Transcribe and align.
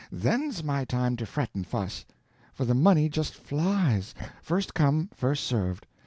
Then's 0.11 0.63
my 0.63 0.83
time 0.83 1.15
to 1.17 1.27
fret 1.27 1.51
and 1.53 1.63
fuss. 1.63 2.05
For 2.55 2.65
the 2.65 2.73
money 2.73 3.07
just 3.07 3.35
flies—first 3.35 4.73
come 4.73 5.11
first 5.15 5.43
served. 5.43 5.85